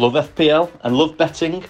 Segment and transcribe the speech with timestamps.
[0.00, 1.64] Love FPL and love betting,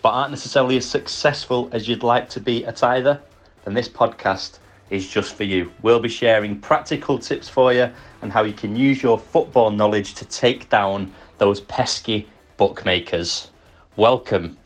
[0.00, 3.20] but aren't necessarily as successful as you'd like to be at either?
[3.66, 5.70] Then this podcast is just for you.
[5.82, 7.90] We'll be sharing practical tips for you
[8.22, 12.26] and how you can use your football knowledge to take down those pesky
[12.56, 13.50] bookmakers.
[13.96, 14.56] Welcome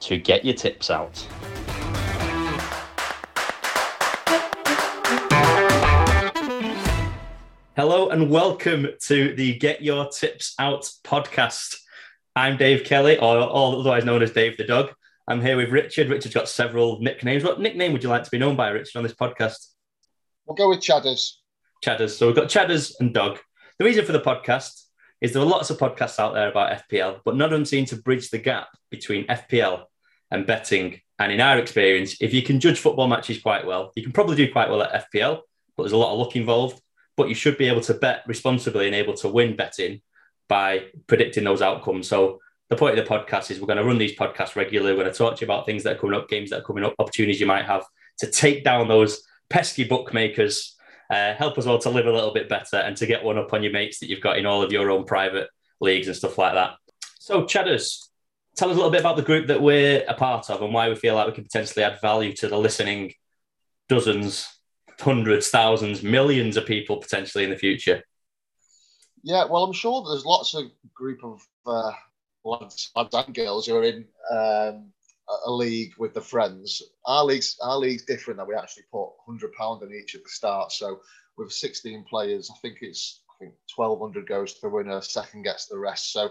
[0.00, 1.26] to Get Your Tips Out.
[7.76, 11.76] Hello and welcome to the Get Your Tips Out podcast.
[12.36, 14.92] I'm Dave Kelly, or otherwise known as Dave the Dog.
[15.26, 16.08] I'm here with Richard.
[16.08, 17.44] Richard's got several nicknames.
[17.44, 19.68] What nickname would you like to be known by, Richard, on this podcast?
[20.46, 21.32] We'll go with Chadders.
[21.84, 22.16] Chadders.
[22.16, 23.38] So we've got Chadders and Dog.
[23.78, 24.84] The reason for the podcast
[25.20, 27.84] is there are lots of podcasts out there about FPL, but none of them seem
[27.86, 29.84] to bridge the gap between FPL
[30.30, 31.00] and betting.
[31.18, 34.36] And in our experience, if you can judge football matches quite well, you can probably
[34.36, 35.40] do quite well at FPL,
[35.76, 36.80] but there's a lot of luck involved.
[37.16, 40.02] But you should be able to bet responsibly and able to win betting
[40.48, 42.08] by predicting those outcomes.
[42.08, 44.92] So the point of the podcast is we're going to run these podcasts regularly.
[44.92, 46.64] We're going to talk to you about things that are coming up, games that are
[46.64, 47.84] coming up, opportunities you might have
[48.18, 50.74] to take down those pesky bookmakers.
[51.10, 53.52] Uh, help us all to live a little bit better and to get one up
[53.52, 55.48] on your mates that you've got in all of your own private
[55.80, 56.74] leagues and stuff like that.
[57.18, 58.08] So, Chadders,
[58.56, 60.88] tell us a little bit about the group that we're a part of and why
[60.88, 63.12] we feel like we can potentially add value to the listening
[63.88, 64.46] dozens,
[65.00, 68.02] hundreds, thousands, millions of people potentially in the future.
[69.22, 71.92] Yeah, well, I'm sure there's lots of group of uh,
[72.44, 74.92] lads, lads and girls who are in um,
[75.46, 76.82] a league with the friends.
[77.06, 78.38] Our league's our league's different.
[78.38, 80.72] That we actually put hundred pound in each at the start.
[80.72, 81.00] So
[81.36, 85.00] with 16 players, I think it's I think 1200 goes to the winner.
[85.00, 86.12] Second gets the rest.
[86.12, 86.30] So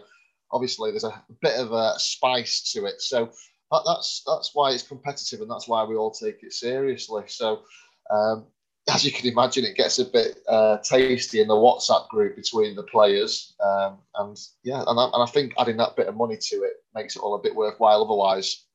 [0.51, 3.01] obviously there's a bit of a spice to it.
[3.01, 3.31] So
[3.71, 7.23] that, that's that's why it's competitive, and that's why we all take it seriously.
[7.27, 7.63] So.
[8.09, 8.45] Um,
[8.89, 12.75] as you can imagine, it gets a bit uh, tasty in the WhatsApp group between
[12.75, 16.37] the players, um, and yeah, and I, and I think adding that bit of money
[16.37, 18.03] to it makes it all a bit worthwhile.
[18.03, 18.65] Otherwise,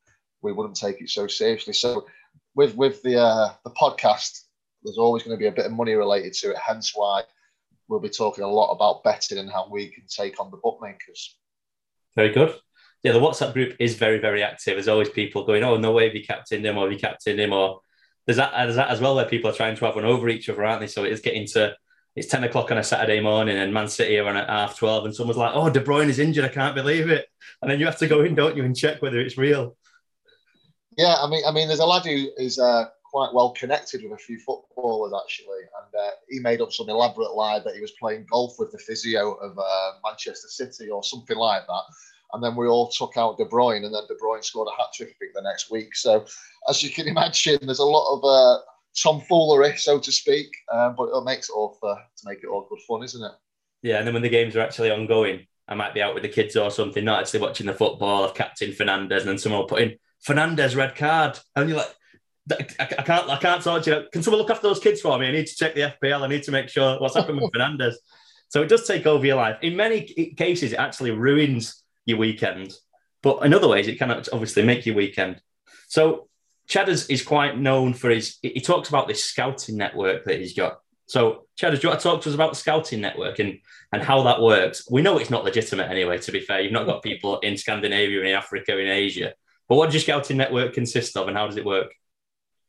[0.41, 1.73] we wouldn't take it so seriously.
[1.73, 2.05] So,
[2.55, 4.41] with with the uh, the podcast,
[4.83, 6.57] there's always going to be a bit of money related to it.
[6.57, 7.23] Hence, why
[7.87, 11.37] we'll be talking a lot about betting and how we can take on the bookmakers.
[12.15, 12.55] Very good.
[13.01, 14.75] Yeah, the WhatsApp group is very very active.
[14.75, 17.39] There's always people going, "Oh, no way, have you captained him, or have you captained
[17.39, 17.81] him, or."
[18.25, 20.49] There's that, there's that as well where people are trying to have one over each
[20.49, 20.87] other, aren't they?
[20.87, 21.75] So it is getting to
[22.15, 25.05] it's 10 o'clock on a Saturday morning and Man City are on at half 12
[25.05, 26.45] and someone's like, oh, De Bruyne is injured.
[26.45, 27.25] I can't believe it.
[27.61, 29.75] And then you have to go in, don't you, and check whether it's real.
[30.95, 34.11] Yeah, I mean, I mean, there's a lad who is uh, quite well connected with
[34.11, 37.93] a few footballers actually, and uh, he made up some elaborate lie that he was
[37.99, 41.83] playing golf with the physio of uh, Manchester City or something like that
[42.33, 44.89] and then we all took out De Bruyne, and then De Bruyne scored a hat
[44.93, 45.95] trick, I think, the next week.
[45.95, 46.25] So,
[46.67, 48.61] as you can imagine, there's a lot of uh,
[49.01, 52.67] tomfoolery, so to speak, um, but it makes it all for, to make it all
[52.69, 53.31] good fun, isn't it?
[53.83, 56.29] Yeah, and then when the games are actually ongoing, I might be out with the
[56.29, 58.25] kids or something, not actually watching the football.
[58.25, 61.95] I've Captain Fernandes, and then someone will put in Fernandes red card, and you're like.
[62.51, 63.29] I, can't.
[63.29, 64.03] I can't talk to you.
[64.11, 65.29] Can someone look after those kids for me?
[65.29, 66.23] I need to check the FPL.
[66.23, 67.93] I need to make sure what's happened with Fernandes.
[68.49, 69.59] So it does take over your life.
[69.61, 72.73] In many cases, it actually ruins your weekend.
[73.21, 75.41] But in other ways, it can obviously make your weekend.
[75.87, 76.27] So
[76.67, 78.37] Chadders is quite known for his.
[78.41, 80.79] He talks about this scouting network that he's got.
[81.07, 83.59] So Chadders, do you want to talk to us about the scouting network and
[83.91, 84.87] and how that works?
[84.89, 86.17] We know it's not legitimate anyway.
[86.19, 89.33] To be fair, you've not got people in Scandinavia, in Africa, in Asia.
[89.69, 91.93] But what does your scouting network consist of, and how does it work?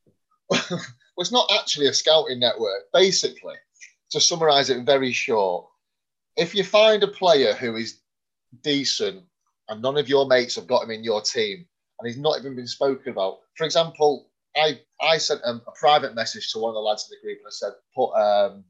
[0.50, 0.80] well,
[1.18, 2.84] it's not actually a scouting network.
[2.92, 3.56] Basically,
[4.10, 5.66] to summarise it very short,
[6.36, 8.00] if you find a player who is
[8.62, 9.24] decent
[9.68, 11.66] and none of your mates have got him in your team
[11.98, 13.38] and he's not even been spoken about.
[13.56, 17.16] For example, I I sent a, a private message to one of the lads in
[17.16, 18.64] the group and I said, put um,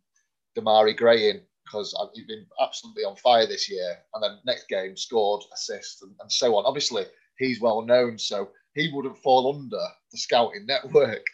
[0.57, 3.99] Demarai Gray in because he's been absolutely on fire this year.
[4.15, 6.67] And then next game scored, assist, and, and so on.
[6.67, 7.05] Obviously,
[7.39, 11.25] he's well known, so he wouldn't fall under the scouting network.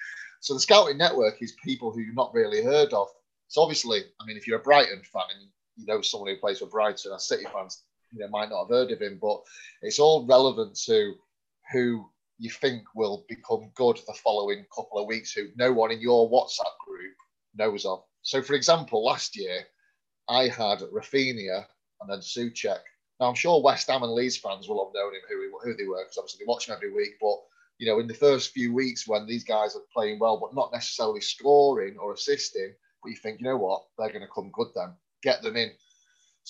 [0.40, 3.08] So the scouting network is people who you've not really heard of.
[3.48, 6.60] So obviously, I mean, if you're a Brighton fan and you know someone who plays
[6.60, 9.40] for Brighton, as City fans, you might not have heard of him, but
[9.82, 11.14] it's all relevant to
[11.72, 12.08] who
[12.38, 16.30] you think will become good the following couple of weeks, who no one in your
[16.30, 17.14] WhatsApp group
[17.54, 18.02] knows of.
[18.22, 19.64] So, for example, last year
[20.28, 21.66] I had Raphinha
[22.00, 22.80] and then Soucek.
[23.18, 25.84] Now, I'm sure West Ham and Leeds fans will have known him who, who they
[25.84, 27.16] were because obviously they watch him every week.
[27.20, 27.36] But
[27.78, 30.72] you know, in the first few weeks when these guys are playing well, but not
[30.72, 34.68] necessarily scoring or assisting, but you think, you know what, they're going to come good
[34.74, 34.92] then.
[35.22, 35.70] Get them in.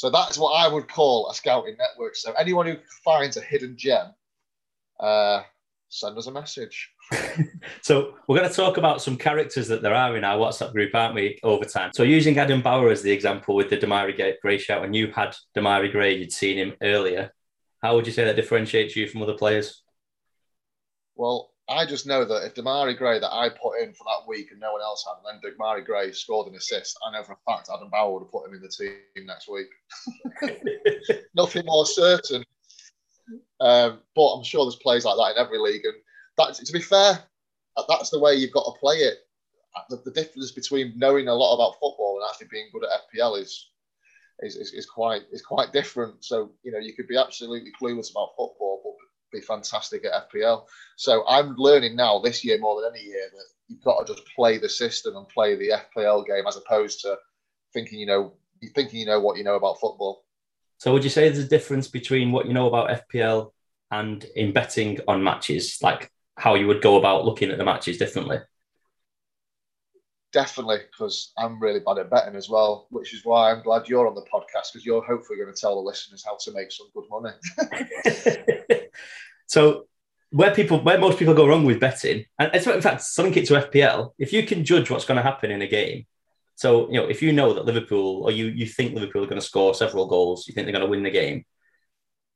[0.01, 2.17] So that's what I would call a scouting network.
[2.17, 4.07] So anyone who finds a hidden gem,
[4.99, 5.43] uh,
[5.91, 6.91] send us a message.
[7.83, 10.95] so we're going to talk about some characters that there are in our WhatsApp group,
[10.95, 11.91] aren't we, over time?
[11.95, 15.37] So using Adam Bauer as the example with the Demarai Gray shout, and you had
[15.55, 17.35] Demarai Gray, you'd seen him earlier.
[17.83, 19.83] How would you say that differentiates you from other players?
[21.15, 24.51] Well, I just know that if Demarai Gray that I put in for that week
[24.51, 27.35] and no one else had, and then Demarai Gray scored an assist, I know for
[27.35, 29.69] a fact Adam Bauer would have put him in the team next week.
[31.35, 32.45] Nothing more certain.
[33.61, 35.95] Um, but I'm sure there's plays like that in every league, and
[36.37, 37.23] that's to be fair,
[37.89, 39.19] that's the way you've got to play it.
[39.89, 43.41] The, the difference between knowing a lot about football and actually being good at FPL
[43.41, 43.71] is
[44.41, 46.25] is, is, is quite is quite different.
[46.25, 48.70] So you know you could be absolutely clueless about football,
[49.31, 50.65] be fantastic at FPL.
[50.97, 54.27] So I'm learning now this year more than any year that you've got to just
[54.35, 57.17] play the system and play the FPL game as opposed to
[57.73, 58.33] thinking you know
[58.75, 60.25] thinking you know what you know about football.
[60.79, 63.53] So would you say there's a difference between what you know about FPL
[63.91, 67.99] and in betting on matches, like how you would go about looking at the matches
[67.99, 68.39] differently?
[70.33, 74.07] Definitely, because I'm really bad at betting as well, which is why I'm glad you're
[74.07, 76.87] on the podcast because you're hopefully going to tell the listeners how to make some
[76.95, 77.35] good money.
[79.51, 79.89] so,
[80.31, 83.55] where people, where most people go wrong with betting, and in fact, something it to
[83.55, 86.07] FPL, if you can judge what's going to happen in a game,
[86.55, 89.41] so you know if you know that Liverpool or you you think Liverpool are going
[89.41, 91.45] to score several goals, you think they're going to win the game,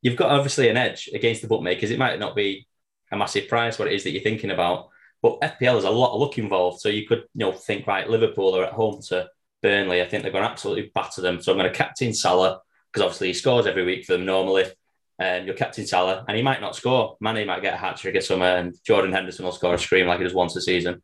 [0.02, 1.92] you've got obviously an edge against the bookmakers.
[1.92, 2.66] It might not be
[3.12, 4.88] a massive price what it is that you're thinking about,
[5.22, 6.80] but FPL has a lot of luck involved.
[6.80, 9.28] So you could you know think right, Liverpool are at home to
[9.62, 10.02] Burnley.
[10.02, 11.40] I think they're going to absolutely batter them.
[11.40, 12.60] So I'm going to captain Salah
[12.92, 14.64] because obviously he scores every week for them normally.
[15.18, 17.16] And you're captain Salah, and he might not score.
[17.20, 20.06] Mane might get a hat trick or something, and Jordan Henderson will score a scream
[20.06, 21.02] like he does once a season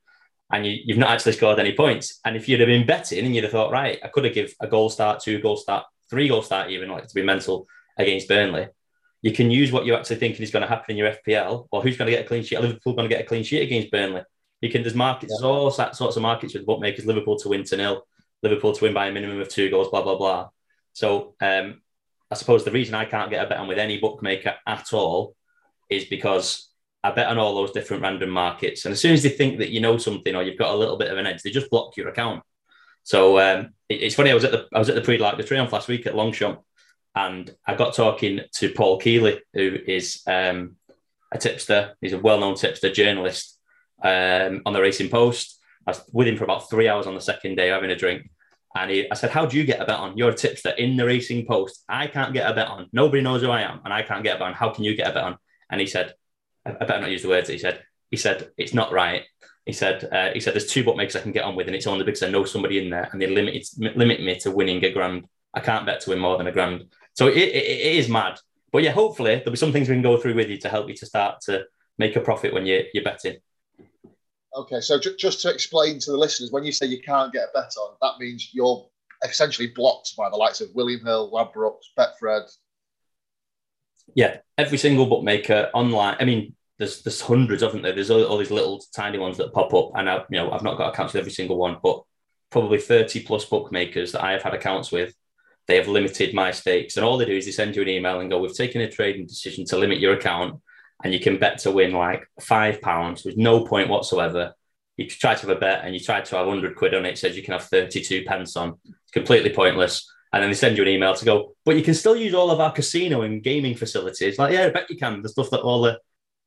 [0.53, 2.21] and you, have not actually scored any points.
[2.25, 4.53] And if you'd have been betting and you'd have thought, right, I could have give
[4.61, 7.67] a goal start, two goal start, three goal start, even like to be mental
[7.97, 8.69] against Burnley,
[9.23, 11.83] you can use what you're actually thinking is going to happen in your FPL, or
[11.83, 12.57] who's going to get a clean sheet.
[12.57, 14.23] Are Liverpool going to get a clean sheet against Burnley?
[14.61, 17.07] You can there's markets, there's all sorts of markets with bookmakers.
[17.07, 18.07] Liverpool to win to nil,
[18.43, 20.49] Liverpool to win by a minimum of two goals, blah blah blah.
[20.95, 21.83] So um,
[22.31, 25.35] I suppose the reason I can't get a bet on with any bookmaker at all
[25.89, 26.69] is because
[27.03, 28.85] I bet on all those different random markets.
[28.85, 30.97] And as soon as they think that you know something or you've got a little
[30.97, 32.43] bit of an edge, they just block your account.
[33.03, 34.31] So um, it, it's funny.
[34.31, 36.15] I was at the I was at the pre like the triumph last week at
[36.15, 36.61] Longchamp,
[37.15, 40.77] and I got talking to Paul Kealy, who is um,
[41.33, 41.95] a tipster.
[42.01, 43.59] He's a well-known tipster journalist
[44.03, 45.59] um, on the Racing Post.
[45.87, 48.31] I was with him for about three hours on the second day having a drink.
[48.75, 50.17] And he, I said, How do you get a bet on?
[50.17, 51.85] You're a tipster in the Racing Post.
[51.89, 52.89] I can't get a bet on.
[52.93, 54.55] Nobody knows who I am, and I can't get a bet on.
[54.55, 55.39] How can you get a bet on?
[55.71, 56.15] And he said,
[56.65, 57.83] I, better not use the words he said.
[58.11, 59.23] He said it's not right.
[59.67, 61.87] He said uh, he said there's two bookmakers I can get on with, and it's
[61.87, 64.93] only because I know somebody in there, and they limit limit me to winning a
[64.93, 65.27] grand.
[65.53, 66.85] I can't bet to win more than a grand.
[67.15, 68.39] So it, it, it is mad.
[68.73, 70.89] But yeah, hopefully there'll be some things we can go through with you to help
[70.89, 71.65] you to start to
[71.99, 73.39] make a profit when you you're betting.
[74.57, 77.45] Okay, so ju- just to explain to the listeners, when you say you can't get
[77.45, 78.89] a bet on, that means you're
[79.25, 82.51] essentially blocked by the likes of William Hill, Ladbrokes, Betfred,
[84.15, 86.17] yeah, every single bookmaker online.
[86.21, 87.93] I mean, there's there's hundreds, haven't there?
[87.93, 90.63] There's all, all, these little tiny ones that pop up, and I, you know, I've
[90.63, 92.03] not got accounts with every single one, but
[92.51, 95.15] probably 30 plus bookmakers that I have had accounts with.
[95.67, 98.21] They have limited my stakes, and all they do is they send you an email
[98.21, 100.61] and go, "We've taken a trading decision to limit your account,
[101.03, 104.55] and you can bet to win like five pounds with no point whatsoever."
[104.97, 107.13] You try to have a bet, and you try to have 100 quid on it.
[107.13, 108.75] it says you can have 32 pence on.
[108.85, 111.95] It's completely pointless and then they send you an email to go, but you can
[111.95, 114.39] still use all of our casino and gaming facilities.
[114.39, 115.23] Like, yeah, I bet you can.
[115.23, 115.99] The stuff that all the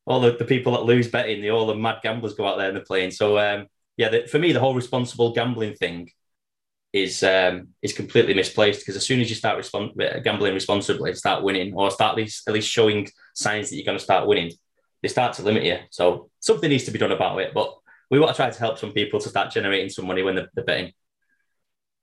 [0.06, 2.68] all the, the people that lose betting, the all the mad gamblers go out there
[2.68, 3.12] and they're playing.
[3.12, 6.10] So um, yeah, the, for me, the whole responsible gambling thing
[6.94, 11.44] is um, is completely misplaced because as soon as you start respon- gambling responsibly, start
[11.44, 14.52] winning, or start at least at least showing signs that you're going to start winning,
[15.02, 15.78] they start to limit you.
[15.90, 17.54] So something needs to be done about it.
[17.54, 17.75] But
[18.10, 20.50] we want to try to help some people to start generating some money when they're,
[20.54, 20.94] they're betting.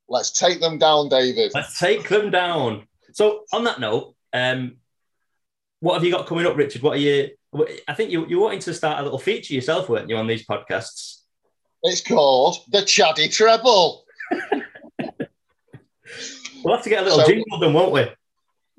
[0.09, 1.53] Let's take them down, David.
[1.55, 2.89] Let's take them down.
[3.13, 4.77] So, on that note, um,
[5.81, 6.83] what have you got coming up, Richard?
[6.83, 7.31] What are you?
[7.89, 10.47] I think you you wanting to start a little feature yourself, weren't you, on these
[10.47, 11.21] podcasts?
[11.83, 14.03] It's called the Chaddy Treble.
[16.65, 18.09] we'll have to get a little so, jingle done, won't we?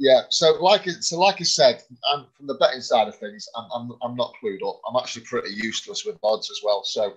[0.01, 0.21] Yeah.
[0.29, 3.47] So, like so, like I said, I'm from the betting side of things.
[3.55, 4.81] I'm, I'm, I'm not clued up.
[4.89, 6.83] I'm actually pretty useless with odds as well.
[6.83, 7.13] So,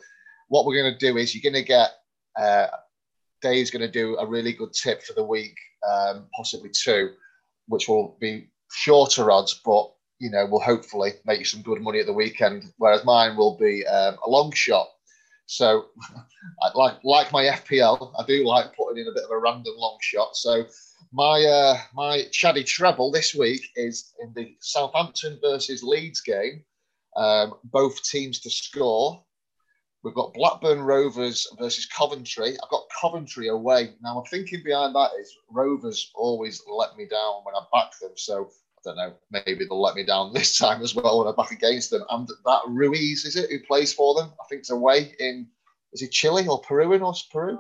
[0.49, 1.93] what we're going to do is you're going to get
[2.38, 2.67] uh,
[3.41, 5.57] Dave's going to do a really good tip for the week,
[5.91, 7.12] um, possibly two,
[7.69, 12.00] which will be shorter odds, but you know will hopefully make you some good money
[12.00, 12.64] at the weekend.
[12.76, 14.88] Whereas mine will be um, a long shot.
[15.47, 15.87] So,
[16.75, 19.97] like like my FPL, I do like putting in a bit of a random long
[20.03, 20.37] shot.
[20.37, 20.67] So,
[21.12, 26.64] my uh, my Chaddy treble this week is in the Southampton versus Leeds game.
[27.16, 29.25] Um, both teams to score.
[30.02, 32.50] We've got Blackburn Rovers versus Coventry.
[32.50, 33.94] I've got Coventry away.
[34.02, 38.11] Now, I'm thinking behind that is Rovers always let me down when I back them.
[38.16, 41.37] So I don't know, maybe they'll let me down this time as well when I'm
[41.37, 42.04] back against them.
[42.11, 44.30] And that Ruiz, is it, who plays for them?
[44.40, 45.46] I think it's away in,
[45.95, 47.57] is it Chile or Peruvian or Peru?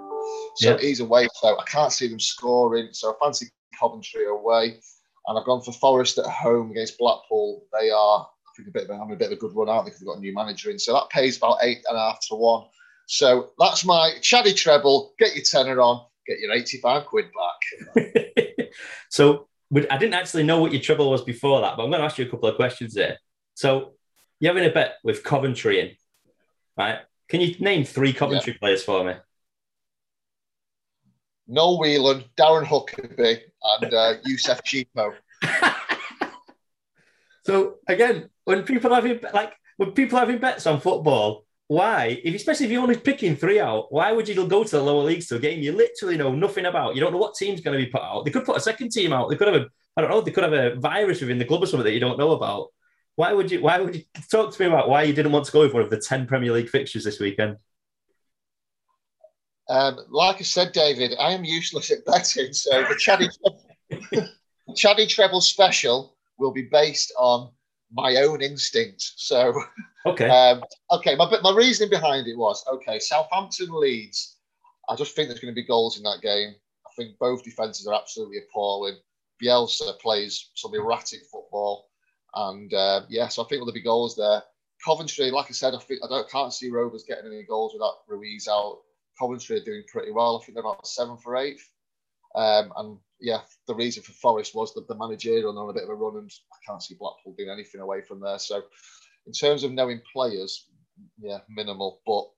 [0.56, 0.78] So yeah.
[0.78, 2.88] he's away, so I can't see them scoring.
[2.92, 3.46] So I fancy
[3.78, 4.80] Coventry away.
[5.26, 7.64] And I've gone for Forest at home against Blackpool.
[7.72, 9.70] They are, I think, a bit of a, having a bit of a good run
[9.70, 10.78] out because they've got a new manager in.
[10.78, 12.64] So that pays about eight and a half to one.
[13.06, 15.14] So that's my Chaddy treble.
[15.18, 17.26] Get your tenner on, get your 85 quid
[17.94, 18.04] back.
[19.08, 19.48] so
[19.90, 22.18] I didn't actually know what your treble was before that, but I'm going to ask
[22.18, 23.18] you a couple of questions there.
[23.54, 23.92] So
[24.40, 25.90] you're having a bet with Coventry in,
[26.76, 26.98] right?
[27.28, 28.58] Can you name three Coventry yeah.
[28.58, 29.14] players for me?
[31.46, 35.14] Noel Whelan, Darren Huckerby, and uh, Youssef Chippo.
[37.44, 42.34] so again, when people are having like when people having bets on football, why, if
[42.34, 45.26] especially if you're only picking three out, why would you go to the lower leagues
[45.28, 46.94] to a game you literally know nothing about?
[46.94, 48.24] You don't know what team's going to be put out.
[48.24, 49.30] They could put a second team out.
[49.30, 49.66] They could have a,
[49.96, 52.00] I don't know, they could have a virus within the club or something that you
[52.00, 52.68] don't know about.
[53.16, 53.62] Why would you?
[53.62, 55.82] Why would you talk to me about why you didn't want to go with one
[55.82, 57.56] of the ten Premier League fixtures this weekend?
[59.68, 62.52] Um, like I said, David, I am useless at betting.
[62.52, 63.28] So the Chaddy,
[64.70, 67.50] Chaddy Treble special will be based on
[67.92, 69.12] my own instinct.
[69.16, 69.54] So,
[70.06, 71.14] okay, um, okay.
[71.14, 72.98] My my reasoning behind it was okay.
[72.98, 74.36] Southampton Leeds.
[74.88, 76.54] I just think there's going to be goals in that game.
[76.86, 78.96] I think both defenses are absolutely appalling.
[79.42, 81.88] Bielsa plays some erratic football,
[82.34, 84.42] and uh, yeah, so I think there'll be goals there.
[84.84, 88.00] Coventry, like I said, I think I don't can't see Rovers getting any goals without
[88.08, 88.78] Ruiz out.
[89.18, 90.36] Coventry are doing pretty well.
[90.36, 91.70] I think they're about seventh or eighth.
[92.34, 95.88] Um, and yeah, the reason for Forest was that the managerial on a bit of
[95.88, 98.38] a run, and I can't see Blackpool doing anything away from there.
[98.38, 98.62] So,
[99.26, 100.66] in terms of knowing players,
[101.20, 102.28] yeah, minimal, but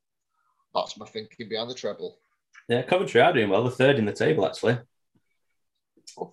[0.74, 2.18] that's my thinking behind the treble.
[2.68, 3.64] Yeah, Coventry are doing well.
[3.64, 4.78] The third in the table, actually.
[6.18, 6.32] Oh,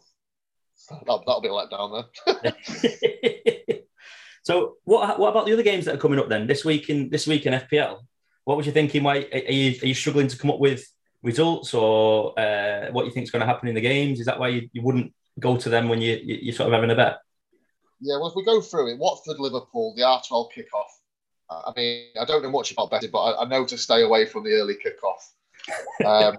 [0.90, 2.54] that'll, that'll be let down then.
[4.44, 7.10] so, what what about the other games that are coming up then this week in
[7.10, 8.00] this week in FPL?
[8.46, 9.04] What was you thinking?
[9.04, 10.86] Why are you, are you struggling to come up with
[11.22, 14.20] results or uh, what you think is going to happen in the games?
[14.20, 16.74] Is that why you, you wouldn't go to them when you, you are sort of
[16.74, 17.20] having a bet?
[18.02, 20.90] Yeah, well, if we go through it, Watford, Liverpool, the R12 kickoff.
[21.50, 24.26] I mean, I don't know much about betting, but I, I know to stay away
[24.26, 25.22] from the early kickoff.
[26.06, 26.36] Um,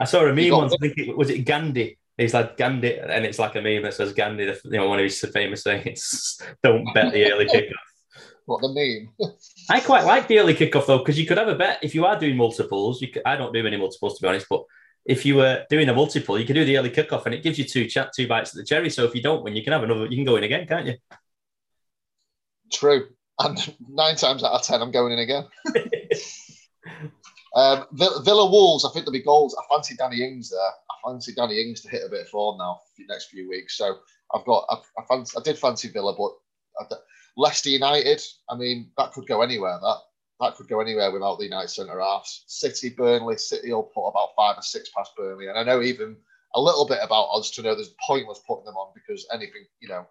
[0.00, 0.72] I saw a meme once.
[0.72, 1.98] I think it was it Gandhi.
[2.16, 4.44] He's like Gandhi, and it's like a meme that says Gandhi.
[4.44, 7.72] You know, one of his famous sayings: "Don't bet the early kickoff."
[8.46, 9.32] what the meme?
[9.70, 12.06] I quite like the early kickoff though, because you could have a bet if you
[12.06, 13.02] are doing multiples.
[13.02, 14.62] You could, I don't do any multiples to be honest, but
[15.04, 17.58] if you were doing a multiple, you could do the early kickoff, and it gives
[17.58, 18.88] you two chat, two bites of the cherry.
[18.88, 20.06] So if you don't win, you can have another.
[20.06, 20.94] You can go in again, can't you?
[22.72, 23.08] True,
[23.40, 25.44] and nine times out of ten, I'm going in again.
[27.56, 29.56] Um, Villa Wolves, I think there'll be goals.
[29.58, 30.60] I fancy Danny Ings there.
[30.60, 33.76] I fancy Danny Ings to hit a bit of form now the next few weeks.
[33.76, 33.98] So
[34.34, 34.64] I've got.
[34.70, 36.32] I, I, fancy, I did fancy Villa, but.
[36.78, 36.96] I,
[37.36, 39.78] Leicester United, I mean, that could go anywhere.
[39.82, 39.98] That
[40.40, 42.44] that could go anywhere without the United centre halves.
[42.46, 46.16] City, Burnley, City will put about five or six past Burnley, and I know even
[46.54, 49.88] a little bit about us to know there's pointless putting them on because anything, you
[49.88, 50.06] know,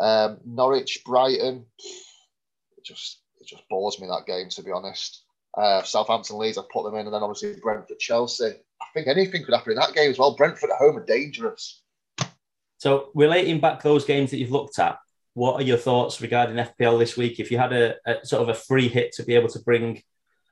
[0.00, 5.22] um, Norwich, Brighton, it just it just bores me that game to be honest.
[5.56, 8.52] Uh, Southampton, Leeds, I've put them in, and then obviously Brentford, Chelsea.
[8.80, 10.36] I think anything could happen in that game as well.
[10.36, 11.82] Brentford at home are dangerous.
[12.78, 14.98] So relating back those games that you've looked at,
[15.34, 17.40] what are your thoughts regarding FPL this week?
[17.40, 20.02] If you had a, a, sort of a free hit to be able to bring,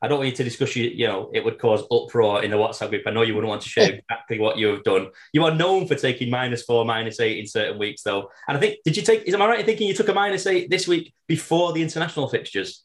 [0.03, 2.57] I don't want you to discuss you, you know, it would cause uproar in the
[2.57, 3.03] WhatsApp group.
[3.07, 5.09] I know you wouldn't want to share exactly what you have done.
[5.33, 8.31] You are known for taking minus four, minus eight in certain weeks, though.
[8.49, 10.15] And I think, did you take, is am I right in thinking you took a
[10.15, 12.85] minus eight this week before the international fixtures?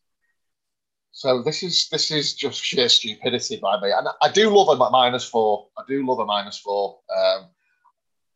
[1.11, 4.89] So this is this is just sheer stupidity by me, and I do love a
[4.89, 5.67] minus four.
[5.77, 6.99] I do love a minus four.
[7.15, 7.47] Um,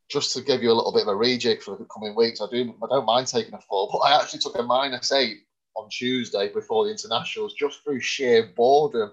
[0.10, 2.48] just to give you a little bit of a rejig for the coming weeks, I
[2.51, 5.38] do I don't mind taking a fall, but I actually took a minus eight
[5.75, 9.12] on Tuesday before the internationals just through sheer boredom.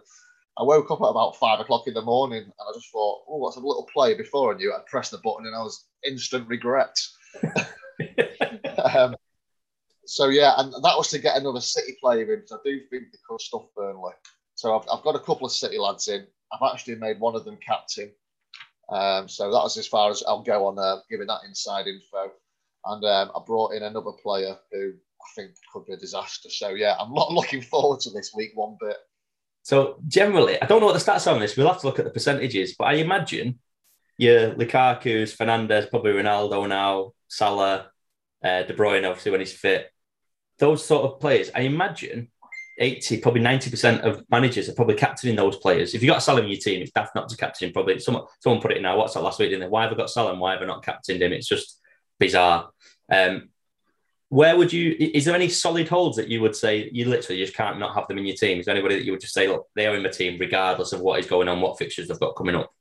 [0.58, 3.36] I woke up at about five o'clock in the morning and I just thought, oh,
[3.36, 6.48] what's a little play before I knew I'd pressed the button and I was instant
[6.48, 6.98] regret.
[8.94, 9.16] um,
[10.10, 13.04] so yeah, and that was to get another City player in because I do think
[13.12, 14.12] they could stuff Burnley.
[14.54, 16.26] So I've, I've got a couple of City lads in.
[16.52, 18.10] I've actually made one of them captain
[18.90, 22.32] um, so that was as far as I'll go on uh, giving that inside info.
[22.84, 26.50] And um, I brought in another player who I think could be a disaster.
[26.50, 28.96] So yeah, I'm not looking forward to this week one bit.
[29.62, 31.56] So generally, I don't know what the stats are on this.
[31.56, 33.60] We'll have to look at the percentages, but I imagine
[34.16, 37.90] your Lukaku's, Fernandes, probably Ronaldo now, Salah,
[38.42, 39.90] uh, De Bruyne, obviously when he's fit.
[40.60, 42.28] Those sort of players, I imagine
[42.78, 45.94] 80, probably 90% of managers are probably captaining those players.
[45.94, 47.72] If you've got Salah in your team, it's daft not to captain.
[47.72, 48.96] Probably someone someone put it in now.
[48.96, 49.52] What's that last week?
[49.52, 49.68] In there?
[49.68, 50.34] Why have I got Salah?
[50.38, 51.32] Why have I not captained him?
[51.32, 51.80] It's just
[52.18, 52.70] bizarre.
[53.10, 53.48] Um,
[54.28, 54.96] where would you?
[54.98, 58.06] Is there any solid holds that you would say you literally just can't not have
[58.06, 58.60] them in your team?
[58.60, 60.92] Is there anybody that you would just say, look, they are in my team regardless
[60.92, 62.72] of what is going on, what fixtures they've got coming up?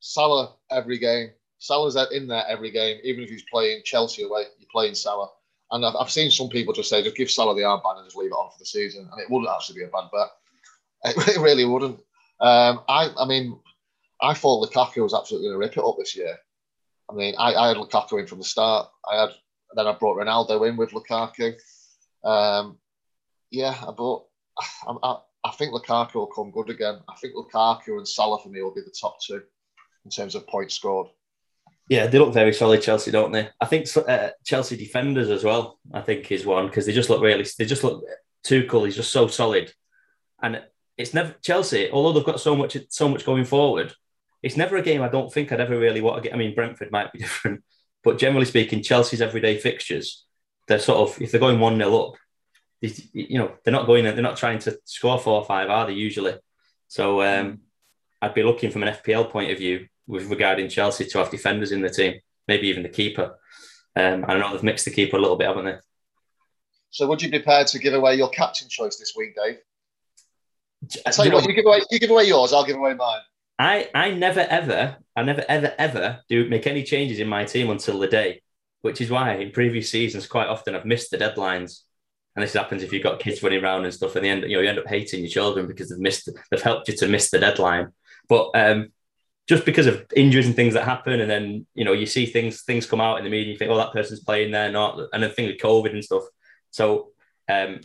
[0.00, 1.30] Salah every game.
[1.58, 4.44] Salah's in there every game, even if he's playing Chelsea away.
[4.58, 5.30] You're playing Salah,
[5.70, 8.16] and I've, I've seen some people just say, just give Salah the armband and just
[8.16, 10.28] leave it on for the season, and it wouldn't actually be a bad bet.
[11.28, 12.00] It really wouldn't.
[12.40, 13.58] Um, I, I mean,
[14.20, 16.36] I thought Lukaku was absolutely going to rip it up this year.
[17.10, 18.88] I mean, I, I had Lukaku in from the start.
[19.10, 19.30] I had
[19.74, 21.54] then I brought Ronaldo in with Lukaku.
[22.24, 22.78] Um,
[23.50, 24.24] yeah, but
[24.58, 24.64] I,
[25.02, 26.98] I, I think Lukaku will come good again.
[27.08, 29.42] I think Lukaku and Salah for me will be the top two
[30.04, 31.08] in terms of points scored.
[31.88, 33.48] Yeah, they look very solid, Chelsea, don't they?
[33.60, 35.78] I think uh, Chelsea defenders as well.
[35.92, 37.46] I think is one because they just look really.
[37.58, 38.04] They just look.
[38.44, 39.72] Tuchel He's just so solid,
[40.42, 40.62] and
[40.96, 41.90] it's never Chelsea.
[41.90, 43.94] Although they've got so much, so much going forward,
[44.42, 46.34] it's never a game I don't think I'd ever really want to get.
[46.34, 47.64] I mean, Brentford might be different,
[48.04, 50.24] but generally speaking, Chelsea's everyday fixtures,
[50.66, 52.14] they're sort of if they're going one 0 up,
[52.80, 54.04] you know, they're not going.
[54.04, 55.94] They're not trying to score four or five, are they?
[55.94, 56.34] Usually,
[56.86, 57.60] so um,
[58.20, 61.70] I'd be looking from an FPL point of view with regarding Chelsea to have defenders
[61.70, 62.14] in the team,
[62.48, 63.38] maybe even the keeper.
[63.94, 65.76] Um, I know they've mixed the keeper a little bit, haven't they?
[66.90, 69.58] So, would you be prepared to give away your captain choice this week, Dave?
[71.06, 72.76] I tell you, you what, know, you give away you give away yours, I'll give
[72.76, 73.20] away mine.
[73.58, 77.70] I I never ever I never ever ever do make any changes in my team
[77.70, 78.42] until the day,
[78.82, 81.82] which is why in previous seasons quite often I've missed the deadlines.
[82.36, 84.56] And this happens if you've got kids running around and stuff, and the end you
[84.56, 87.30] know you end up hating your children because they've missed they've helped you to miss
[87.30, 87.88] the deadline.
[88.28, 88.92] But um,
[89.48, 92.62] just because of injuries and things that happen, and then you know you see things
[92.62, 95.22] things come out in the media, you think, oh that person's playing there, not, and
[95.22, 96.24] the thing with COVID and stuff.
[96.70, 97.08] So
[97.48, 97.80] um,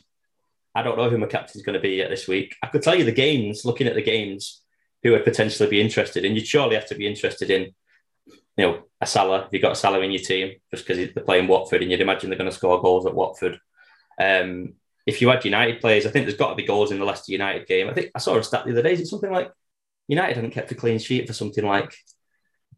[0.75, 2.55] I don't know who my captain's going to be yet this week.
[2.62, 4.62] I could tell you the games, looking at the games,
[5.03, 7.74] who would potentially be interested, and you'd surely have to be interested in,
[8.58, 9.46] you know, a Salah.
[9.46, 12.01] If you've got a Salah in your team, just because they're playing Watford, and you'd
[12.01, 13.57] imagine they're going to score goals at Watford.
[14.20, 14.74] Um,
[15.05, 17.31] if you had United players, I think there's got to be goals in the Leicester
[17.31, 17.90] United game.
[17.90, 18.94] I think I saw a stat the other day.
[18.94, 19.51] Is it something like
[20.07, 21.96] United hadn't kept a clean sheet for something like,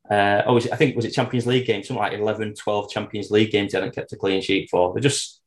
[0.10, 3.52] uh, oh, I think was it Champions League games, something like 11, 12 Champions League
[3.52, 4.94] games they hadn't kept a clean sheet for.
[4.94, 5.42] They just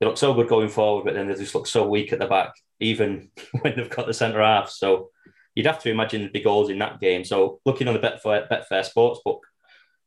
[0.00, 2.26] they look so good going forward, but then they just look so weak at the
[2.26, 3.30] back, even
[3.60, 4.70] when they've got the centre half.
[4.70, 5.10] So
[5.54, 7.24] you'd have to imagine there'd be goals in that game.
[7.24, 9.40] So looking on the Betfair, Betfair Sportsbook,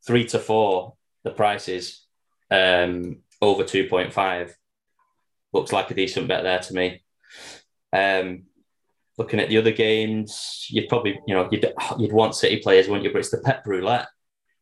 [0.06, 2.06] three to four, the prices
[2.52, 4.52] um, over 2.5
[5.52, 7.04] looks like a decent bet there to me.
[7.92, 8.44] Um,
[9.20, 13.04] looking at the other games, you'd probably, you know, you'd, you'd want City players, wouldn't
[13.04, 13.12] you?
[13.12, 14.08] But it's the Pep roulette.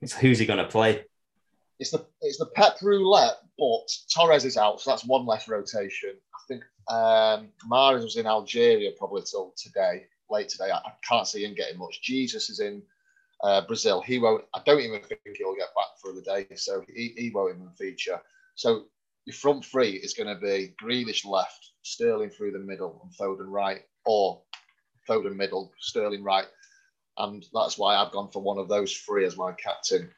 [0.01, 1.05] It's who's he going to play?
[1.79, 6.15] It's the it's the Pep roulette, but Torres is out, so that's one less rotation.
[6.33, 10.71] I think um, Mahrez was in Algeria probably till today, late today.
[10.71, 12.01] I, I can't see him getting much.
[12.01, 12.81] Jesus is in
[13.43, 14.01] uh, Brazil.
[14.01, 14.43] He won't.
[14.55, 17.69] I don't even think he'll get back for the day, so he, he won't even
[17.77, 18.19] feature.
[18.55, 18.85] So
[19.25, 23.51] your front three is going to be Grealish left, Sterling through the middle, and Foden
[23.51, 24.41] right, or
[25.07, 26.47] Foden middle, Sterling right.
[27.17, 30.09] And that's why I've gone for one of those three as my captain.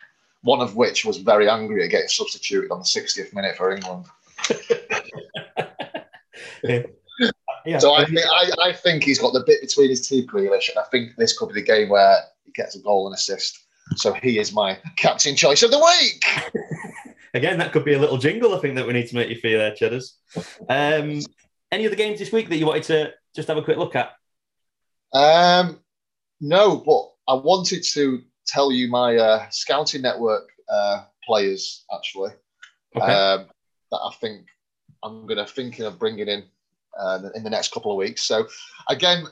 [0.41, 4.06] One of which was very angry at getting substituted on the 60th minute for England.
[6.63, 6.84] yeah.
[7.65, 7.80] Yeah.
[7.80, 10.84] So I, I, I, think he's got the bit between his teeth, Grealish, and I
[10.89, 13.60] think this could be the game where he gets a goal and assist.
[13.97, 16.23] So he is my captain choice of the week.
[17.34, 18.56] Again, that could be a little jingle.
[18.56, 20.13] I think that we need to make you feel there, Chadders.
[20.69, 21.21] Um,
[21.71, 24.12] any other games this week that you wanted to just have a quick look at?
[25.13, 25.80] Um,
[26.42, 32.32] no, but I wanted to tell you my uh, scouting network uh, players actually
[32.96, 33.06] okay.
[33.06, 33.46] um,
[33.92, 34.48] that I think
[35.04, 36.44] I'm going to thinking of bringing in
[37.00, 38.24] uh, in the next couple of weeks.
[38.24, 38.48] So
[38.89, 39.26] again,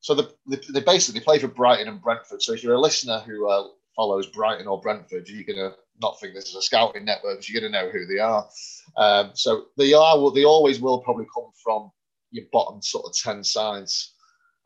[0.00, 2.42] so the, the, they basically play for Brighton and Brentford.
[2.42, 6.20] So if you're a listener who uh, follows Brighton or Brentford, you're going to not
[6.20, 8.46] think this is a scouting network you're going to know who they are.
[8.96, 11.90] Um, so they are, they always will probably come from
[12.34, 14.14] your bottom sort of 10 sides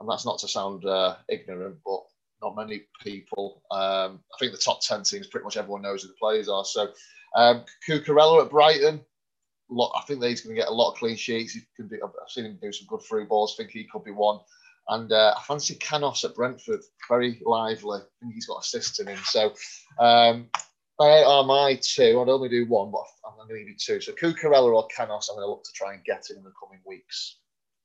[0.01, 2.01] and that's not to sound uh, ignorant, but
[2.41, 3.63] not many people.
[3.71, 6.65] Um, I think the top 10 teams, pretty much everyone knows who the players are.
[6.65, 6.93] So,
[7.35, 9.01] um, Cucurella at Brighton,
[9.71, 11.53] lot, I think that he's going to get a lot of clean sheets.
[11.53, 13.55] He can do, I've seen him do some good through balls.
[13.55, 14.39] I think he could be one.
[14.89, 17.99] And uh, I fancy Canos at Brentford, very lively.
[17.99, 19.19] I think he's got assists in him.
[19.25, 19.53] So,
[19.99, 20.49] um,
[21.01, 22.21] they are my two.
[22.21, 24.01] I'd only do one, but I'm going to give you two.
[24.01, 26.53] So, Cucurella or Canos, I'm going to look to try and get in, in the
[26.59, 27.39] coming weeks.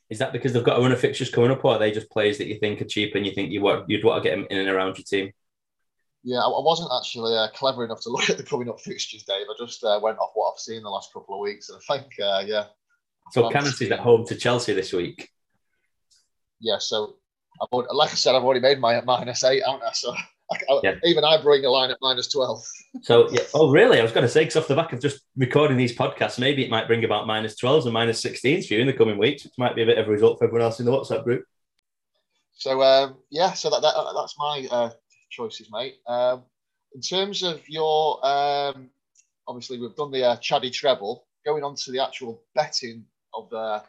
[0.09, 2.09] Is that because they've got a run of fixtures coming up, or are they just
[2.09, 4.35] players that you think are cheap and you think you want, you'd want to get
[4.35, 5.31] them in and around your team?
[6.23, 9.45] Yeah, I wasn't actually uh, clever enough to look at the coming up fixtures, Dave.
[9.49, 11.97] I just uh, went off what I've seen the last couple of weeks, and I
[11.97, 12.65] think, uh, yeah.
[13.31, 15.29] So Canos is at home to Chelsea this week.
[16.59, 17.15] Yeah, so
[17.61, 19.91] I've already, like I said, I've already made my minus eight, haven't I?
[19.93, 20.13] So
[20.83, 20.95] yeah.
[21.03, 22.65] Even I bring a line at minus 12.
[23.01, 23.41] So, yeah.
[23.53, 23.99] Oh, really?
[23.99, 26.63] I was going to say, because off the back of just recording these podcasts, maybe
[26.63, 29.43] it might bring about minus 12s and minus 16s for you in the coming weeks,
[29.43, 31.45] which might be a bit of a result for everyone else in the WhatsApp group.
[32.55, 34.89] So, um, yeah, so that, that that's my uh,
[35.29, 35.95] choices, mate.
[36.07, 36.43] Um,
[36.93, 38.89] in terms of your, um,
[39.47, 41.25] obviously, we've done the uh, Chaddy treble.
[41.45, 43.83] Going on to the actual betting of the,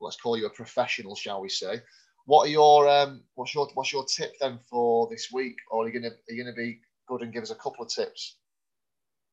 [0.00, 1.80] let's call you a professional, shall we say?
[2.26, 5.56] What are your um, what's your what's your tip then for this week?
[5.70, 7.88] Or are you gonna are you gonna be good and give us a couple of
[7.88, 8.36] tips?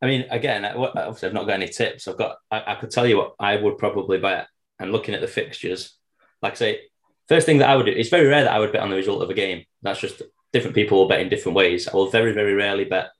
[0.01, 2.07] I mean, again, obviously, I've not got any tips.
[2.07, 4.47] I've got I, I could tell you what I would probably bet.
[4.79, 5.97] And looking at the fixtures,
[6.41, 6.81] like I say,
[7.27, 7.91] first thing that I would do.
[7.91, 9.65] It's very rare that I would bet on the result of a game.
[9.81, 11.87] That's just different people will bet in different ways.
[11.87, 13.11] I will very very rarely bet,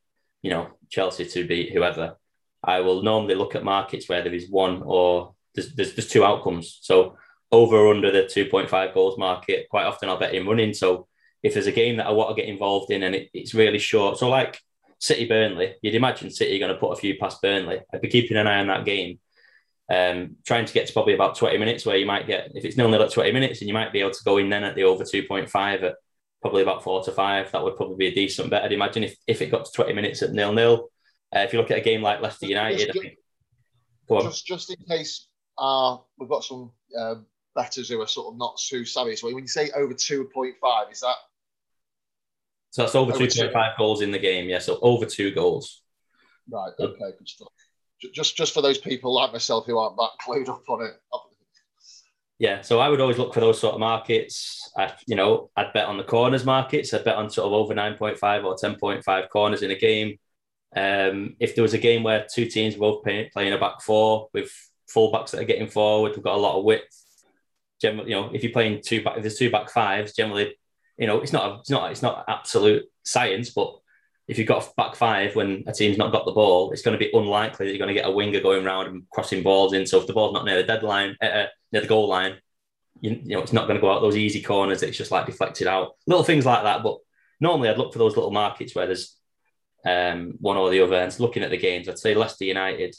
[0.43, 2.17] you know, Chelsea to beat whoever.
[2.63, 6.23] I will normally look at markets where there is one or there's, there's, there's two
[6.23, 6.79] outcomes.
[6.81, 7.17] So
[7.54, 9.70] over or under the 2.5 goals market.
[9.70, 10.74] Quite often I'll bet in running.
[10.74, 11.08] So
[11.44, 13.78] if there's a game that I want to get involved in and it, it's really
[13.78, 14.60] short, so like
[15.00, 17.82] City Burnley, you'd imagine City going to put a few past Burnley.
[17.94, 19.20] I'd be keeping an eye on that game,
[19.92, 22.78] um, trying to get to probably about 20 minutes where you might get, if it's
[22.78, 24.76] nil nil at 20 minutes, and you might be able to go in then at
[24.76, 25.96] the over 2.5 at
[26.42, 27.52] probably about four to five.
[27.52, 28.63] That would probably be a decent bet.
[28.63, 30.89] I'd imagine if, if it got to 20 minutes at nil nil.
[31.36, 33.18] Uh, if you look at a game like Leicester United, just, think.
[34.10, 38.58] Just, just in case uh, we've got some um, betters who are sort of not
[38.58, 39.16] too savvy.
[39.16, 41.16] So when you say over 2.5, is that?
[42.72, 44.50] So that's over, over 2.5 goals in the game.
[44.50, 45.84] Yeah, so over two goals.
[46.50, 46.72] Right.
[46.80, 47.12] Okay.
[47.18, 47.50] Good stuff.
[48.13, 50.94] Just, just for those people like myself who aren't that clued up on it.
[52.39, 54.70] Yeah, so I would always look for those sort of markets.
[54.76, 56.94] I, you know, I'd bet on the corners markets.
[56.94, 60.18] I'd bet on sort of over 9.5 or 10.5 corners in a game.
[60.76, 63.82] Um, if there was a game where two teams were both playing, playing a back
[63.82, 64.52] four with
[64.94, 67.03] fullbacks that are getting forward, we've got a lot of width
[67.84, 70.56] generally, you know, if you're playing two back, if there's two back fives, generally,
[70.98, 73.76] you know, it's not a, it's not it's not absolute science, but
[74.28, 76.98] if you've got a back five when a team's not got the ball, it's going
[76.98, 79.74] to be unlikely that you're going to get a winger going around and crossing balls
[79.74, 79.86] in.
[79.86, 82.38] So if the ball's not near the deadline, uh, uh, near the goal line,
[83.02, 84.82] you, you know, it's not going to go out those easy corners.
[84.82, 86.84] It's just like deflected out, little things like that.
[86.84, 87.00] But
[87.41, 89.17] normally, I'd look for those little markets where there's
[89.86, 90.96] um, one or the other.
[90.96, 92.96] And looking at the games, I'd say Leicester United,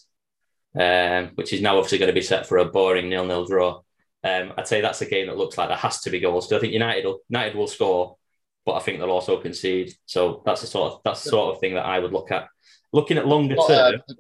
[0.79, 3.81] um, which is now obviously going to be set for a boring nil-nil draw.
[4.25, 6.47] Um, I'd say that's a game that looks like there has to be goals.
[6.47, 8.17] Because I think United will, United will score,
[8.65, 9.93] but I think they'll also concede.
[10.07, 12.49] So that's the sort of that's the sort of thing that I would look at.
[12.93, 14.01] Looking at longer got, term.
[14.09, 14.15] Uh,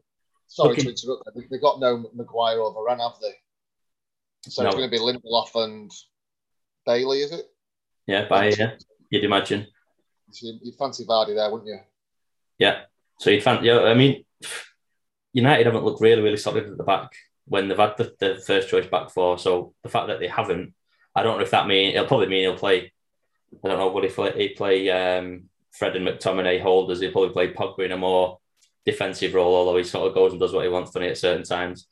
[0.47, 1.51] sorry looking, to interrupt.
[1.51, 3.33] They've got no Maguire or Varane, have they?
[4.43, 4.69] So no.
[4.69, 5.91] it's going to be Lindelof and
[6.85, 7.47] Bailly, is it?
[8.07, 8.73] Yeah, by yeah,
[9.09, 9.67] you'd imagine.
[10.43, 11.79] You'd fancy Vardy there, wouldn't you?
[12.59, 12.81] Yeah.
[13.21, 13.67] So you'd fancy.
[13.67, 14.25] Yeah, I mean,
[15.33, 17.11] United haven't looked really, really solid at the back
[17.47, 19.39] when they've had the, the first choice back four.
[19.39, 20.75] So the fact that they haven't,
[21.15, 22.93] I don't know if that mean it'll probably mean he'll play.
[23.65, 23.91] I don't know.
[23.91, 24.33] Will he play?
[24.37, 27.01] He play um, Fred and McTominay holders.
[27.01, 28.39] He'll probably play Pogba in a more
[28.85, 31.45] defensive role, although he sort of goes and does what he wants, it at certain
[31.45, 31.87] times.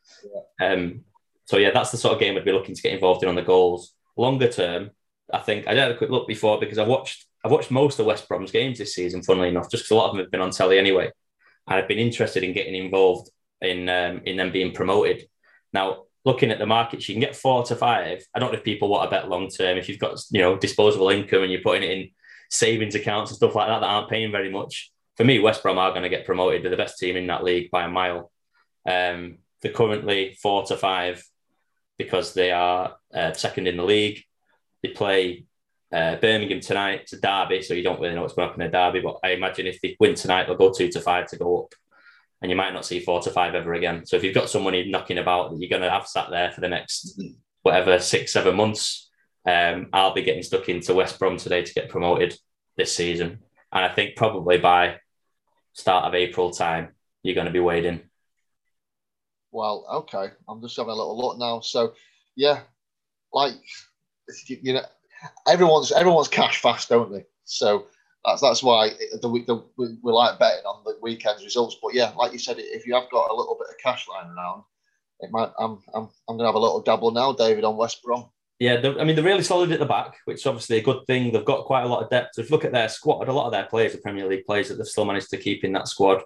[0.61, 0.73] Yeah.
[0.73, 1.05] Um,
[1.45, 3.35] so yeah, that's the sort of game I'd be looking to get involved in on
[3.35, 3.95] the goals.
[4.17, 4.91] Longer term,
[5.33, 8.07] I think I had a quick look before because I've watched I've watched most of
[8.07, 9.23] West Brom's games this season.
[9.23, 11.11] Funnily enough, just because a lot of them have been on telly anyway,
[11.67, 15.27] and I've been interested in getting involved in um, in them being promoted.
[15.73, 18.25] Now, looking at the markets, you can get four to five.
[18.35, 19.79] I don't know if people want to bet long term.
[19.79, 22.11] If you've got you know disposable income and you're putting it in
[22.51, 24.93] savings accounts and stuff like that that aren't paying very much.
[25.17, 26.63] For me, West Brom are going to get promoted.
[26.63, 28.31] They're the best team in that league by a mile.
[28.89, 31.23] Um, they're currently four to five
[31.99, 34.25] because they are uh, second in the league.
[34.83, 35.45] They play
[35.93, 37.03] uh, Birmingham tonight.
[37.03, 39.01] It's a derby, so you don't really know what's going to happen in a derby.
[39.01, 41.75] But I imagine if they win tonight, they'll go two to five to go up
[42.43, 44.05] and you might not see four to five ever again.
[44.05, 46.61] So if you've got someone knocking about that you're going to have sat there for
[46.61, 47.21] the next
[47.63, 49.09] whatever six, seven months,
[49.47, 52.37] um, I'll be getting stuck into West Brom today to get promoted
[52.77, 53.39] this season.
[53.73, 54.97] And I think probably by
[55.73, 56.89] start of April time,
[57.23, 58.01] you're going to be waiting.
[59.53, 60.33] Well, okay.
[60.49, 61.61] I'm just having a little look now.
[61.61, 61.95] So,
[62.35, 62.63] yeah,
[63.33, 63.55] like
[64.47, 64.85] you know,
[65.47, 67.25] everyone's everyone's cash fast, don't they?
[67.45, 67.87] So
[68.25, 71.77] that's that's why the, the, we, we like betting on the weekend's results.
[71.83, 74.31] But yeah, like you said, if you have got a little bit of cash lying
[74.31, 74.63] around,
[75.21, 75.51] it might.
[75.59, 78.31] I'm I'm I'm gonna have a little dabble now, David, on West Brom.
[78.59, 81.33] Yeah, I mean they're really solid at the back, which is obviously a good thing.
[81.33, 82.39] They've got quite a lot of depth.
[82.39, 84.69] If you look at their squad, a lot of their players are Premier League players
[84.69, 86.23] that they've still managed to keep in that squad.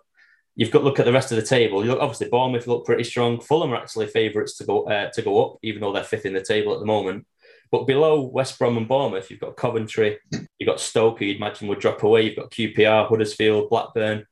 [0.55, 1.83] You've got look at the rest of the table.
[1.83, 3.41] You look obviously Bournemouth look pretty strong.
[3.41, 6.35] Fulham are actually favourites to go uh, to go up, even though they're fifth in
[6.35, 7.27] the table at the moment.
[7.71, 11.81] But below West Brom and Bournemouth, you've got Coventry, you've got Stoke, you'd imagine would
[11.81, 12.23] drop away.
[12.23, 14.27] You've got QPR, Huddersfield, Blackburn.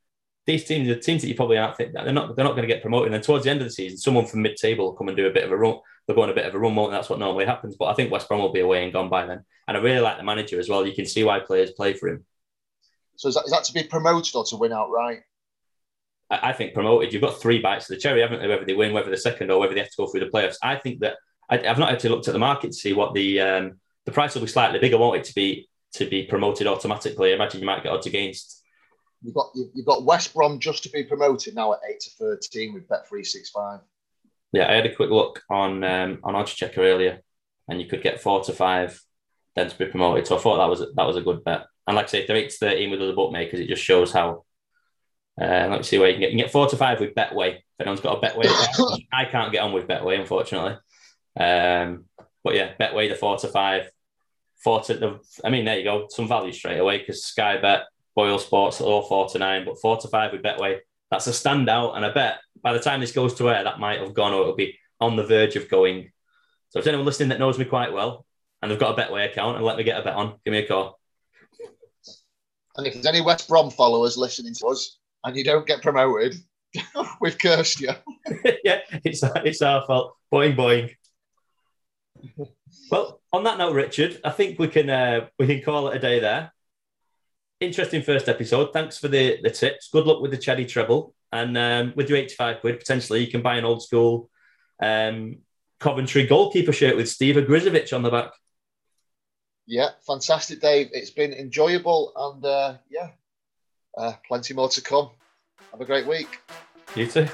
[0.46, 2.72] These teams are teams that you probably aren't think they're not they're not going to
[2.72, 3.06] get promoted.
[3.06, 5.26] And then towards the end of the season, someone from mid-table will come and do
[5.26, 5.76] a bit of a run.
[6.06, 7.76] They'll go on a bit of a run, and that's what normally happens.
[7.76, 9.42] But I think West Brom will be away and gone by then.
[9.66, 10.86] And I really like the manager as well.
[10.86, 12.26] You can see why players play for him.
[13.16, 15.20] So is that, is that to be promoted or to win outright?
[16.30, 17.12] I, I think promoted.
[17.12, 18.48] You've got three bites of the cherry, haven't they?
[18.48, 20.56] Whether they win, whether they're second, or whether they have to go through the playoffs.
[20.62, 21.16] I think that
[21.48, 24.34] I, have not actually looked at the market to see what the um, the price
[24.34, 27.32] will be slightly bigger, won't it, to be to be promoted automatically?
[27.32, 28.62] I imagine you might get odds against.
[29.22, 32.74] You've got you've got West Brom just to be promoted now at eight to thirteen
[32.74, 33.80] with Bet three six five.
[34.52, 37.20] Yeah, I had a quick look on um, on Oddschecker earlier,
[37.68, 39.00] and you could get four to five
[39.56, 40.26] then to be promoted.
[40.26, 41.66] So I thought that was that was a good bet.
[41.86, 44.12] And like I say, if they're eight to thirteen with other bookmakers, it just shows
[44.12, 44.44] how.
[45.40, 46.30] Uh, let's see where you can get.
[46.30, 47.56] You can get four to five with Betway.
[47.56, 48.46] If anyone's got a Betway,
[49.12, 50.76] I can't get on with Betway, unfortunately.
[51.38, 52.04] Um,
[52.42, 53.90] but yeah, Betway the four to five,
[54.62, 55.20] four to the.
[55.44, 59.02] I mean, there you go, some value straight away because Sky Bet, Boyle Sports, all
[59.02, 60.78] four to nine, but four to five with Betway.
[61.10, 64.00] That's a standout, and I bet by the time this goes to air, that might
[64.00, 66.10] have gone or it'll be on the verge of going.
[66.70, 68.26] So if anyone listening that knows me quite well
[68.62, 70.58] and they've got a Betway account and let me get a bet on, give me
[70.58, 70.98] a call.
[72.76, 76.36] And if there's any West Brom followers listening to us and you don't get promoted,
[77.20, 77.90] we've cursed you.
[78.64, 80.16] yeah, it's it's our fault.
[80.32, 80.90] Boing boing.
[82.90, 86.00] Well, on that note, Richard, I think we can uh, we can call it a
[86.00, 86.52] day there.
[87.60, 88.72] Interesting first episode.
[88.72, 89.88] Thanks for the the tips.
[89.92, 91.14] Good luck with the Chaddy treble.
[91.32, 94.30] And um, with your 85 quid, potentially you can buy an old school
[94.80, 95.38] um,
[95.80, 98.32] Coventry goalkeeper shirt with Steve Ogrizovic on the back.
[99.66, 100.90] Yeah, fantastic, Dave.
[100.92, 103.10] It's been enjoyable and uh, yeah,
[103.98, 105.10] uh, plenty more to come.
[105.72, 106.40] Have a great week.
[106.94, 107.28] You too.